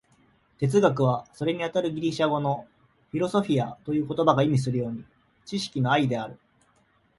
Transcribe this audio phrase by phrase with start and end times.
[0.57, 2.65] 哲学は、それにあたるギリシア語の
[3.11, 5.05] 「フィロソフィア」という言葉が意味するように、
[5.45, 6.39] 知識の愛である。